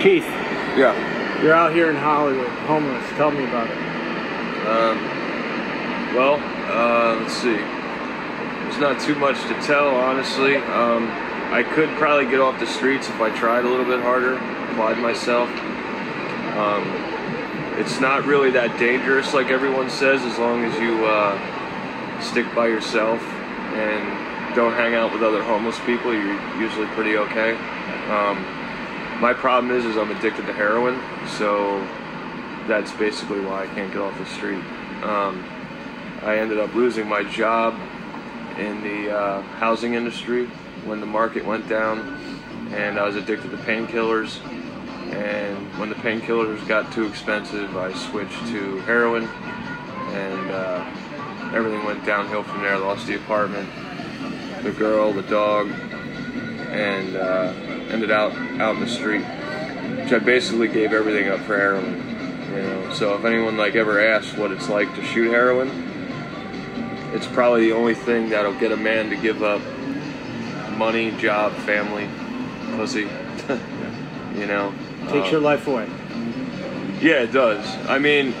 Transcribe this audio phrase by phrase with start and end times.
[0.00, 0.24] Keith,
[0.78, 0.94] Yeah.
[1.42, 3.04] you're out here in Hollywood, homeless.
[3.18, 3.76] Tell me about it.
[4.66, 4.96] Um,
[6.16, 6.40] well,
[6.70, 7.56] uh, let's see.
[7.56, 10.56] There's not too much to tell, honestly.
[10.56, 11.10] Um,
[11.52, 14.36] I could probably get off the streets if I tried a little bit harder,
[14.70, 15.50] applied myself.
[16.56, 16.82] Um,
[17.78, 22.68] it's not really that dangerous, like everyone says, as long as you uh, stick by
[22.68, 23.20] yourself
[23.74, 26.14] and don't hang out with other homeless people.
[26.14, 27.52] You're usually pretty okay.
[28.08, 28.59] Um,
[29.20, 30.98] my problem is, is I'm addicted to heroin,
[31.38, 31.78] so
[32.66, 34.64] that's basically why I can't get off the street.
[35.02, 35.44] Um,
[36.22, 37.78] I ended up losing my job
[38.58, 40.46] in the uh, housing industry
[40.86, 41.98] when the market went down,
[42.72, 44.40] and I was addicted to painkillers.
[45.12, 52.06] And when the painkillers got too expensive, I switched to heroin, and uh, everything went
[52.06, 52.74] downhill from there.
[52.74, 53.68] I lost the apartment,
[54.62, 55.68] the girl, the dog,
[56.70, 57.52] and uh,
[57.90, 62.06] ended out out in the street, which I basically gave everything up for heroin.
[62.50, 65.68] You know, so if anyone like ever asks what it's like to shoot heroin,
[67.14, 69.60] it's probably the only thing that'll get a man to give up
[70.76, 72.08] money, job, family,
[72.76, 73.08] pussy.
[74.38, 74.72] you know,
[75.08, 75.86] Takes Uh, your life away.
[77.00, 77.64] yeah, it does.
[77.88, 78.32] I mean,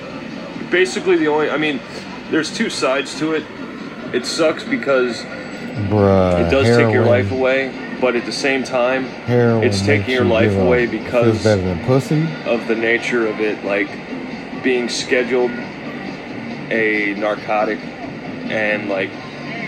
[0.70, 1.50] basically the only.
[1.50, 1.80] I mean,
[2.30, 3.44] there's two sides to it.
[4.12, 5.22] It sucks because
[5.88, 6.46] Bruh.
[6.46, 7.68] it does take your life away,
[8.00, 10.66] but at the same time, Heroin it's taking your life give up.
[10.66, 12.26] away because better than pussy.
[12.46, 13.88] of the nature of it, like
[14.62, 15.50] being scheduled
[16.70, 17.78] a narcotic
[18.50, 19.10] and like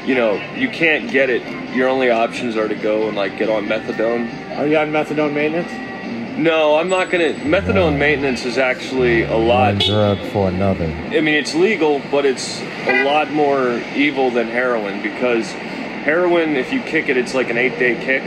[0.06, 1.42] you know you can't get it.
[1.75, 4.28] Your only options are to go and like get on methadone.
[4.58, 5.70] Are you on methadone maintenance?
[6.36, 7.34] No, I'm not gonna.
[7.34, 10.86] Methadone maintenance is actually a lot One drug for another.
[10.86, 15.53] I mean, it's legal, but it's a lot more evil than heroin because
[16.05, 18.22] heroin, if you kick it, it's like an eight day kick.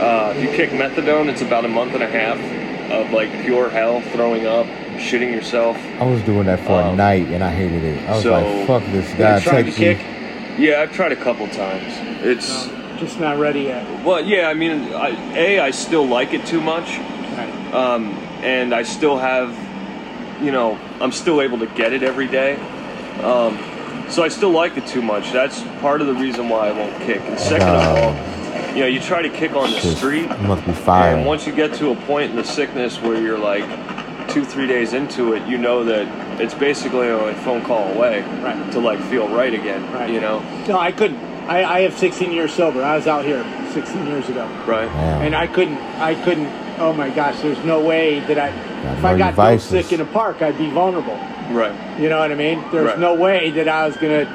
[0.00, 2.38] Uh, if you kick methadone, it's about a month and a half
[2.90, 4.66] of like pure hell, throwing up,
[4.96, 5.76] shitting yourself.
[6.00, 8.08] I was doing that for a Um, night and I hated it.
[8.08, 9.40] I was so- like, fuck this You guy.
[9.40, 9.98] tried to kick?
[10.58, 11.94] Yeah, I've tried a couple times.
[12.22, 12.68] It's
[12.98, 14.04] Just not ready yet.
[14.04, 14.48] well, yeah.
[14.48, 16.98] I mean, I, a I still like it too much,
[17.36, 17.74] Right.
[17.74, 18.10] um,
[18.42, 19.56] and I still have,
[20.42, 22.56] you know, I'm still able to get it every day.
[23.22, 23.58] Um,
[24.08, 25.32] so I still like it too much.
[25.32, 27.20] That's part of the reason why I won't kick.
[27.22, 30.46] And second of all, you know, you try to kick on the Just- street, You
[30.48, 31.18] must be fired.
[31.18, 33.64] and once you get to a point in the sickness where you're like
[34.28, 36.06] two, three days into it, you know that
[36.40, 38.72] it's basically a phone call away Right.
[38.72, 39.90] to like feel right again.
[39.92, 40.10] Right.
[40.10, 41.18] You know, No, I couldn't.
[41.48, 42.82] I, I have 16 years sober.
[42.84, 44.86] I was out here 16 years ago, right?
[44.86, 45.22] Damn.
[45.22, 45.78] and I couldn't.
[46.00, 46.48] I couldn't.
[46.78, 48.48] Oh my gosh, there's no way that I.
[48.96, 51.18] If I got real sick in a park, I'd be vulnerable.
[51.50, 51.72] Right.
[51.98, 52.62] You know what I mean?
[52.72, 52.98] There's Right.
[52.98, 54.26] no way that I was gonna,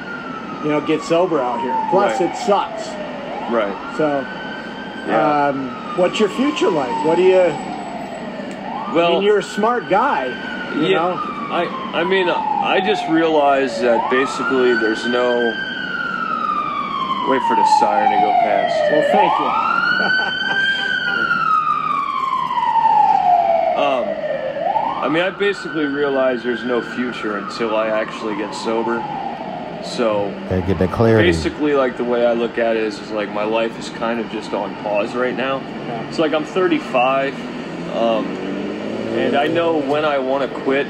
[0.63, 1.75] you know, get sober out here.
[1.90, 2.29] Plus, Right.
[2.29, 2.88] it sucks.
[3.51, 3.75] Right.
[3.97, 4.25] So,
[5.07, 5.47] Yeah.
[5.47, 7.06] um, what's your future like?
[7.06, 7.53] What do you?
[8.94, 10.25] well, I mean, you're a smart guy.
[10.75, 11.19] You yeah, know.
[11.50, 15.38] I I mean I just realized that basically there's no
[17.29, 18.75] wait for the siren to go past.
[18.91, 19.51] Well, thank you.
[23.78, 24.07] Um,
[24.97, 28.97] I mean I basically realize there's no future until I actually get sober.
[29.83, 31.29] So Gotta get that clarity.
[31.29, 34.19] basically, like the way I look at it is, is like my life is kind
[34.19, 35.59] of just on pause right now.
[35.59, 36.09] Yeah.
[36.09, 37.33] It's like I'm 35,
[37.95, 38.25] um,
[39.15, 40.87] and I know when I want to quit.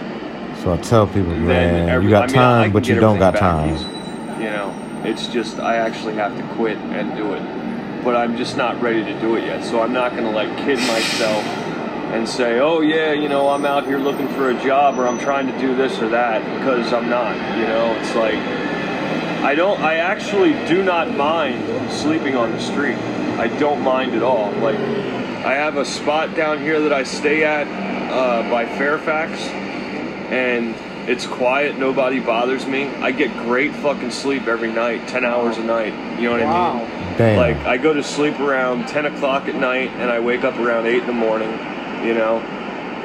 [0.63, 3.19] So I tell people, man, every- you got I mean, time, I but you don't
[3.19, 4.35] got everything time.
[4.38, 4.44] easy.
[4.45, 8.56] You know, it's just I actually have to quit and do it, but I'm just
[8.57, 9.63] not ready to do it yet.
[9.66, 11.44] So I'm not gonna like kid myself
[12.13, 15.19] and say, oh yeah, you know, I'm out here looking for a job or I'm
[15.19, 17.35] trying to do this or that because I'm not.
[17.57, 18.35] You know, it's like
[19.44, 19.79] I don't.
[19.81, 22.97] I actually do not mind sleeping on the street.
[23.38, 24.51] I don't mind at all.
[24.53, 27.68] Like I have a spot down here that I stay at
[28.12, 29.39] uh, by Fairfax,
[30.31, 30.75] and
[31.09, 31.78] it's quiet.
[31.78, 32.88] Nobody bothers me.
[32.88, 35.94] I get great fucking sleep every night, ten hours a night.
[36.19, 36.74] You know what I Wow.
[36.79, 37.18] mean?
[37.18, 37.38] Damn.
[37.38, 40.88] Like I go to sleep around ten o'clock at night, and I wake up around
[40.88, 41.50] eight in the morning.
[42.06, 42.38] You know.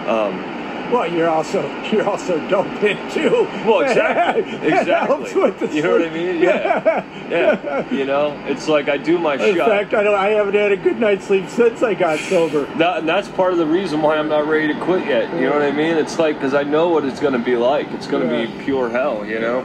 [0.06, 0.50] Um,
[0.93, 3.47] Well, you're also you're also doping too.
[3.65, 4.43] well, exactly.
[4.73, 5.77] Exactly.
[5.77, 6.43] You know what I mean?
[6.43, 7.05] Yeah.
[7.31, 7.89] Yeah.
[7.99, 9.69] You know, it's like I do my In shot.
[9.69, 10.15] fact, I don't.
[10.15, 12.67] I haven't had a good night's sleep since I got sober.
[12.79, 15.33] That, and that's part of the reason why I'm not ready to quit yet.
[15.35, 15.97] You know what I mean?
[15.97, 17.91] It's like because I know what it's going to be like.
[17.93, 18.47] It's going to Yeah.
[18.59, 19.25] be pure hell.
[19.25, 19.65] You know.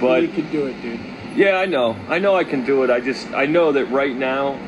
[0.00, 1.00] But you can do it, dude.
[1.36, 1.96] yeah, I know.
[2.08, 2.90] I know I can do it.
[2.90, 4.58] I just I know that right now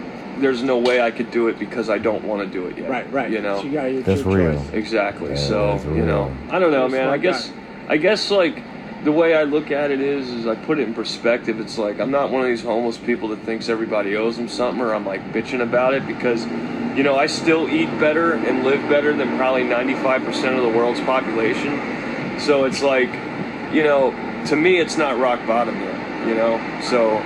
[0.40, 2.90] there's no way I could do it because I don't want to do it yet.
[2.90, 3.30] Right, right.
[3.30, 3.58] You know.
[3.58, 4.52] So you got That's real.
[4.52, 4.72] choice.
[4.72, 5.30] Exactly.
[5.30, 6.34] Yeah, so that's you know.
[6.50, 7.08] I don't know, You're man.
[7.08, 7.52] I smart guess,
[7.88, 8.62] I guess like
[9.04, 11.60] the way I look at it is, is I put it in perspective.
[11.60, 14.82] It's like I'm not one of these homeless people that thinks everybody owes them something,
[14.82, 16.46] or I'm like bitching about it because
[16.96, 21.00] you know, I still eat better and live better than probably 95% of the world's
[21.00, 22.40] population.
[22.40, 23.12] So it's like,
[23.72, 24.12] you know,
[24.46, 26.80] to me, it's not rock bottom yet, you know?
[26.82, 27.18] So,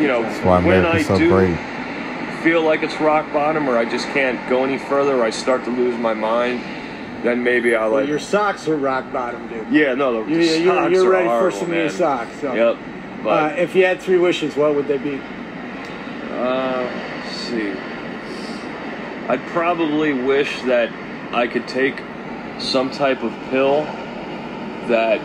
[0.00, 1.58] you know, That's why when I America's so do great.
[2.46, 5.64] Feel like it's rock bottom or I just can't go any further or I start
[5.64, 6.60] to lose my mind,
[7.24, 9.66] then maybe I'll Well, like, your socks are rock bottom, dude.
[9.68, 11.82] yeah, no, the, You, the you're socks you're are ready for horrible, some man.
[11.86, 12.40] new socks.
[12.40, 12.54] So.
[12.54, 12.76] Yep.
[13.24, 15.20] But, Uh, if you had three wishes, what would they be?
[16.30, 16.88] Uh,
[17.32, 17.72] see.
[19.28, 20.88] I'd probably wish that
[21.34, 22.00] I could take
[22.60, 23.82] some type of pill
[24.86, 25.18] that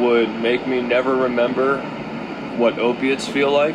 [0.00, 1.80] would make me never remember
[2.56, 3.74] what opiates feel like.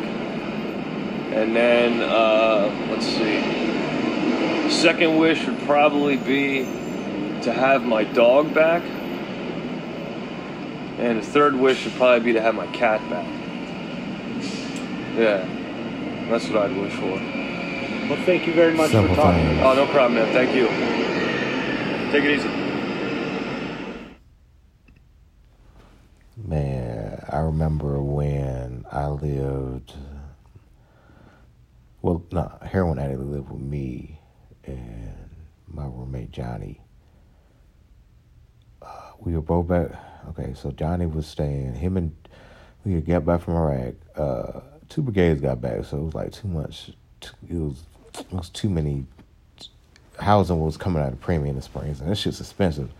[1.34, 4.70] And then, uh, let's see.
[4.70, 6.64] Second wish would probably be
[7.42, 8.82] to have my dog back.
[10.98, 13.26] And the third wish would probably be to have my cat back.
[15.16, 15.44] Yeah.
[16.30, 17.06] That's what I'd wish for.
[17.10, 19.44] Well, thank you very much Simple for talking.
[19.44, 19.60] thing.
[19.60, 20.32] Oh, no problem, man.
[20.32, 20.68] Thank you.
[22.12, 22.48] Take it easy.
[26.36, 29.94] Man, I remember when I lived.
[32.04, 34.20] Well, no, heroin addict lived with me
[34.64, 35.14] and
[35.66, 36.82] my roommate Johnny.
[38.82, 39.88] Uh, we were both back.
[40.28, 41.72] Okay, so Johnny was staying.
[41.72, 42.14] Him and
[42.84, 43.94] we had got back from Iraq.
[44.14, 44.60] Uh,
[44.90, 46.90] two brigades got back, so it was like too much.
[47.22, 47.84] It was
[48.18, 49.06] it was too many.
[50.18, 52.90] Housing was coming out of premium in the springs, and that shit's expensive.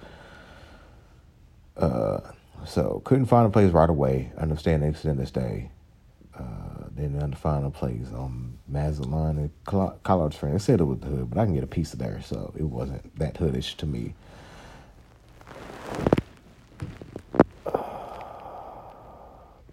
[1.76, 2.20] Uh,
[2.66, 4.32] so couldn't find a place right away.
[4.38, 5.70] Understand they extended stay.
[6.96, 10.64] Then to find a place on Mazatlan and Col- College Springs.
[10.64, 12.52] They said it was the hood, but I can get a piece of there, so
[12.56, 14.14] it wasn't that hoodish to me.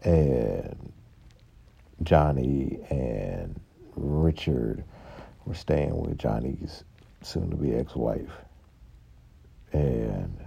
[0.03, 0.91] And
[2.01, 3.59] Johnny and
[3.95, 4.83] Richard
[5.45, 6.83] were staying with Johnny's
[7.21, 8.31] soon-to-be ex-wife,
[9.73, 10.40] and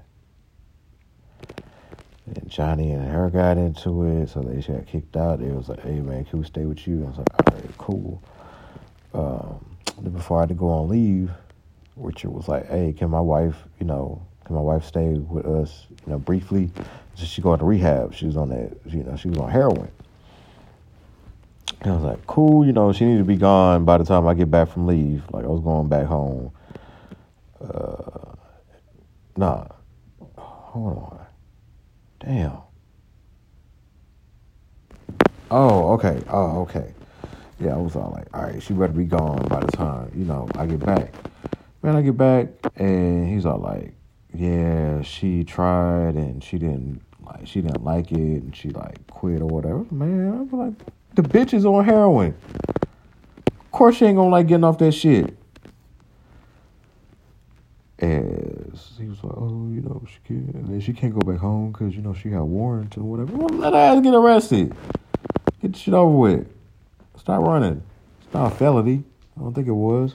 [2.26, 5.40] and Johnny and her got into it, so they got kicked out.
[5.40, 7.78] It was like, "Hey man, can we stay with you?" I was like, "All right,
[7.78, 8.22] cool."
[9.12, 9.64] Um,
[10.12, 11.30] before I had to go on leave,
[11.96, 15.86] Richard was like, "Hey, can my wife, you know, can my wife stay with us,
[16.06, 16.70] you know, briefly?"
[17.14, 18.14] So she going to rehab.
[18.14, 19.90] She was on that, you know, she was on heroin.
[21.82, 24.26] And I was like, "Cool," you know, she needed to be gone by the time
[24.26, 25.22] I get back from leave.
[25.30, 26.50] Like I was going back home.
[27.60, 28.34] Uh,
[29.36, 29.66] nah,
[30.36, 31.26] hold on.
[32.24, 32.58] Damn.
[35.50, 36.22] Oh, okay.
[36.28, 36.94] Oh, okay.
[37.60, 40.24] Yeah, I was all like, all right, she better be gone by the time, you
[40.24, 41.14] know, I get back.
[41.82, 43.94] Man, I get back and he's all like,
[44.34, 49.40] yeah, she tried and she didn't like she didn't like it and she like quit
[49.40, 49.84] or whatever.
[49.90, 52.34] Man, I was like, the bitch is on heroin.
[53.46, 55.36] Of course she ain't gonna like getting off that shit.
[57.98, 58.53] And
[58.98, 60.54] he was like, oh, you know, she can't.
[60.54, 63.36] And then she can't go back home because, you know, she got warrants and whatever.
[63.36, 64.74] Well, let her ass get arrested.
[65.60, 66.46] Get the shit over with.
[67.16, 67.82] Stop running.
[68.22, 69.04] It's not a felony.
[69.36, 70.14] I don't think it was.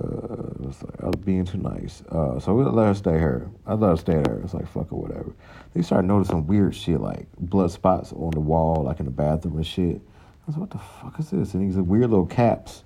[0.00, 0.38] Uh,
[0.82, 2.02] like, I was being too nice.
[2.08, 3.50] Uh, so we let her stay here.
[3.66, 4.38] I let her stay there.
[4.44, 5.32] It's like, fuck or whatever.
[5.74, 9.56] They started noticing weird shit like blood spots on the wall, like in the bathroom
[9.56, 9.96] and shit.
[9.96, 11.54] I was like, what the fuck is this?
[11.54, 12.84] And these weird little caps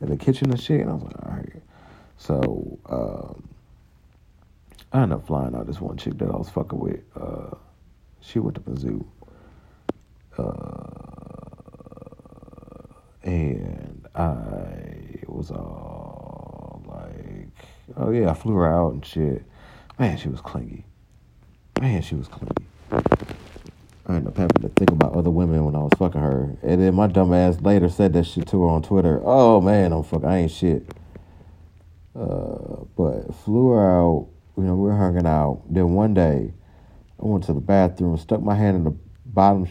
[0.00, 0.80] in the kitchen and shit.
[0.80, 1.62] And I was like, all right.
[2.18, 3.48] So um,
[4.92, 7.00] I ended up flying out this one chick that I was fucking with.
[7.18, 7.54] Uh,
[8.20, 9.04] she went to Mizzou.
[10.36, 10.98] Uh,
[13.22, 17.48] and I was all like,
[17.96, 19.44] oh yeah, I flew her out and shit.
[19.98, 20.84] Man, she was clingy.
[21.80, 22.66] Man, she was clingy.
[22.90, 26.56] I ended up having to think about other women when I was fucking her.
[26.62, 29.20] And then my dumb ass later said that shit to her on Twitter.
[29.22, 30.86] Oh man, I'm fucking, I ain't shit.
[32.14, 34.28] Uh, but flew out.
[34.56, 35.62] You know, we were hanging out.
[35.70, 36.52] Then one day,
[37.22, 38.96] I went to the bathroom, stuck my hand in the
[39.26, 39.68] bottom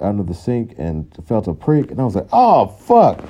[0.00, 1.90] under the sink, and felt a prick.
[1.90, 3.24] And I was like, "Oh fuck!"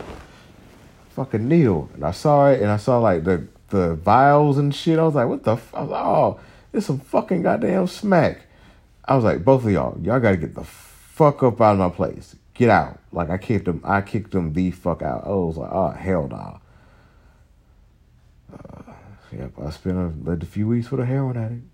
[1.10, 1.88] Fucking Neil.
[1.94, 4.98] And I saw it, and I saw like the the vials and shit.
[4.98, 5.74] I was like, "What the?" F-?
[5.74, 6.40] I was like, "Oh,
[6.72, 8.42] it's some fucking goddamn smack."
[9.04, 11.78] I was like, "Both of y'all, y'all got to get the fuck up out of
[11.78, 12.34] my place.
[12.54, 13.80] Get out!" Like I kicked them.
[13.84, 15.24] I kicked them the fuck out.
[15.26, 16.60] I was like, "Oh hell no."
[19.32, 21.64] Yep, I spent a, like, a few weeks with a heroin addict.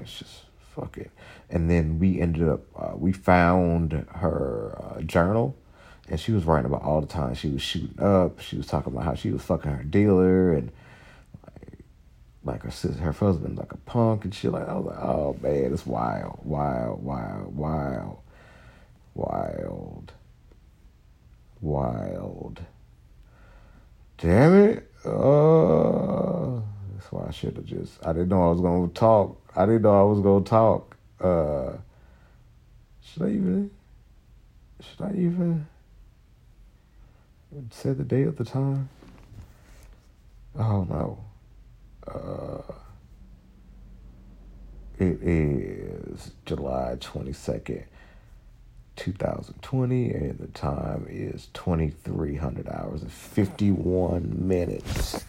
[0.00, 0.44] It's just
[0.74, 1.10] fuck it.
[1.50, 5.56] And then we ended up, uh, we found her uh, journal,
[6.08, 8.40] and she was writing about all the time she was shooting up.
[8.40, 10.72] She was talking about how she was fucking her dealer and
[12.44, 14.52] like, her sister, her husband, like a punk and shit.
[14.52, 18.18] Like I was like, oh man, it's wild, wild, wild, wild,
[19.14, 20.12] wild,
[21.60, 22.62] wild.
[24.18, 24.90] Damn it.
[25.04, 25.10] Uh,
[27.26, 28.04] I should have just.
[28.06, 29.40] I didn't know I was gonna talk.
[29.56, 30.96] I didn't know I was gonna talk.
[31.20, 31.72] Uh,
[33.02, 33.70] should I even?
[34.80, 35.66] Should I even?
[37.70, 38.88] Say the date of the time.
[40.56, 41.18] Oh no.
[42.06, 42.72] Uh,
[44.98, 47.84] it is July twenty second.
[48.96, 55.22] 2020 and the time is 2300 hours and 51 minutes